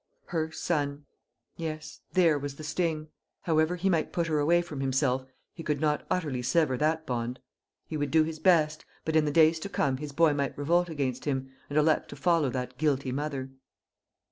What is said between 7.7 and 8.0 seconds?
He